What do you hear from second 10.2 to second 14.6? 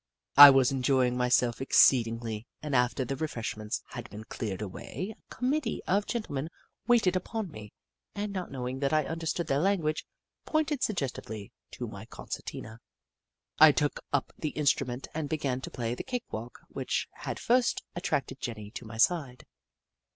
pointed suggestively to my concertina, I took up the